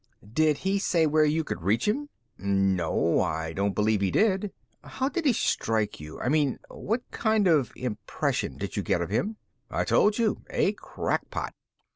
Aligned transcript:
"Did 0.33 0.57
he 0.57 0.79
say 0.79 1.05
where 1.05 1.25
you 1.25 1.43
could 1.43 1.61
reach 1.61 1.87
him?" 1.87 2.09
"No, 2.35 3.19
I 3.21 3.53
don't 3.53 3.75
believe 3.75 4.01
he 4.01 4.09
did." 4.09 4.51
"How 4.83 5.09
did 5.09 5.25
he 5.27 5.31
strike 5.33 5.99
you? 5.99 6.19
I 6.19 6.27
mean 6.27 6.57
what 6.71 7.03
kind 7.11 7.47
of 7.47 7.71
impression 7.75 8.57
did 8.57 8.75
you 8.75 8.81
get 8.81 9.01
of 9.03 9.11
him?" 9.11 9.37
"I 9.69 9.83
told 9.83 10.17
you. 10.17 10.41
A 10.49 10.73
crackpot." 10.73 11.53